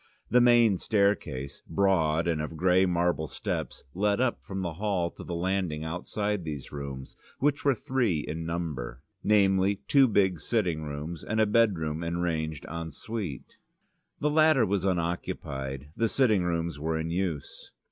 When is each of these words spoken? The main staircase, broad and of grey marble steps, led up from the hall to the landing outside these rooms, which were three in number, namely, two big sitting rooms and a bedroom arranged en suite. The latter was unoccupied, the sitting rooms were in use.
The 0.31 0.41
main 0.41 0.79
staircase, 0.79 1.61
broad 1.69 2.27
and 2.27 2.41
of 2.41 2.57
grey 2.57 2.87
marble 2.87 3.27
steps, 3.27 3.83
led 3.93 4.19
up 4.19 4.43
from 4.43 4.63
the 4.63 4.73
hall 4.73 5.11
to 5.11 5.23
the 5.23 5.35
landing 5.35 5.83
outside 5.83 6.43
these 6.43 6.71
rooms, 6.71 7.15
which 7.37 7.63
were 7.63 7.75
three 7.75 8.21
in 8.21 8.43
number, 8.43 9.03
namely, 9.23 9.75
two 9.87 10.07
big 10.07 10.39
sitting 10.39 10.81
rooms 10.81 11.23
and 11.23 11.39
a 11.39 11.45
bedroom 11.45 12.03
arranged 12.03 12.65
en 12.67 12.91
suite. 12.91 13.57
The 14.19 14.31
latter 14.31 14.65
was 14.65 14.85
unoccupied, 14.85 15.89
the 15.95 16.09
sitting 16.09 16.41
rooms 16.43 16.79
were 16.79 16.97
in 16.99 17.11
use. 17.11 17.71